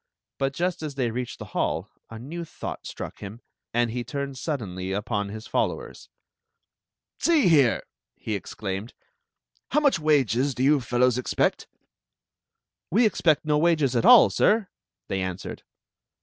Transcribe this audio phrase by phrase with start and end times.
[0.39, 3.39] But jv t as they reached the hall a new thou^l r.ck him,
[3.71, 6.09] and he turned suddenly upon his followers:
[7.19, 7.83] "See here!"
[8.15, 8.95] he exclaimed.
[9.69, 11.67] "How much wages do you fellows expect.^"
[12.89, 14.69] "We expect no wages at all, sir,"
[15.07, 15.61] they answered.